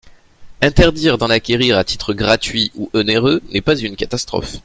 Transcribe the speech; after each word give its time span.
Interdire 0.61 1.19
d’en 1.19 1.29
acquérir 1.29 1.77
à 1.77 1.83
titre 1.83 2.15
gratuit 2.15 2.71
ou 2.73 2.89
onéreux 2.93 3.43
n’est 3.53 3.61
pas 3.61 3.77
une 3.77 3.95
catastrophe. 3.95 4.57